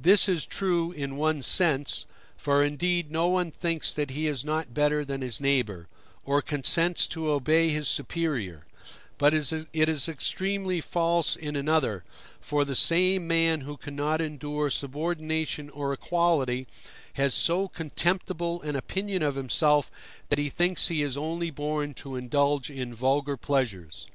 This 0.00 0.30
is 0.30 0.46
true 0.46 0.92
in 0.92 1.18
one 1.18 1.42
sense, 1.42 2.06
for 2.38 2.64
indeed 2.64 3.10
no 3.10 3.26
one 3.28 3.50
thinks 3.50 3.92
that 3.92 4.08
he 4.12 4.26
is 4.26 4.42
not 4.42 4.72
better 4.72 5.04
than 5.04 5.20
his 5.20 5.42
neighbor, 5.42 5.88
or 6.24 6.40
consents 6.40 7.06
to 7.08 7.28
obey 7.30 7.68
his 7.68 7.86
superior: 7.86 8.64
but 9.18 9.34
it 9.34 9.52
is 9.90 10.08
extremely 10.08 10.80
false 10.80 11.36
in 11.36 11.54
another; 11.54 12.02
for 12.40 12.64
the 12.64 12.74
same 12.74 13.28
man 13.28 13.60
who 13.60 13.76
cannot 13.76 14.22
endure 14.22 14.70
subordination 14.70 15.68
or 15.68 15.92
equality, 15.92 16.66
has 17.16 17.34
so 17.34 17.68
contemptible 17.68 18.62
an 18.62 18.74
opinion 18.74 19.22
of 19.22 19.34
himself 19.34 19.90
that 20.30 20.38
he 20.38 20.48
thinks 20.48 20.88
he 20.88 21.02
is 21.02 21.14
only 21.18 21.50
born 21.50 21.92
to 21.92 22.16
indulge 22.16 22.70
in 22.70 22.94
vulgar 22.94 23.36
pleasures. 23.36 24.06